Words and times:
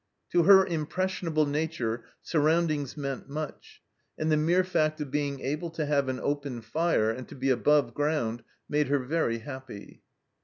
To 0.31 0.41
her 0.45 0.65
impressionable 0.65 1.45
nature 1.45 2.05
surroundings 2.23 2.97
meant 2.97 3.29
much, 3.29 3.83
and 4.17 4.31
the 4.31 4.35
mere 4.35 4.63
fact 4.63 4.99
of 4.99 5.11
being 5.11 5.41
able 5.41 5.69
to 5.69 5.85
have 5.85 6.09
an 6.09 6.19
open 6.19 6.61
fire 6.61 7.11
and 7.11 7.27
to 7.27 7.35
be 7.35 7.51
above 7.51 7.93
ground 7.93 8.41
made 8.67 8.87
her 8.87 8.97
very 9.05 9.37
happy. 9.37 10.01